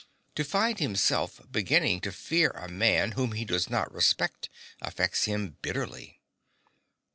[0.33, 4.49] To find himself beginning to fear a man whom he does not respect
[4.81, 6.23] affects him bitterly.)